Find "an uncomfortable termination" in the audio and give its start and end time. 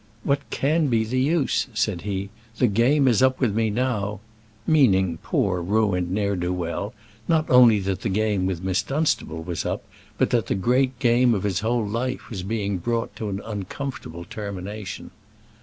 13.29-15.11